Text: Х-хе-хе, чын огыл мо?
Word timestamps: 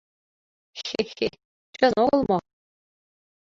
Х-хе-хе, 0.79 1.29
чын 1.75 1.93
огыл 2.03 2.21
мо? 2.29 2.37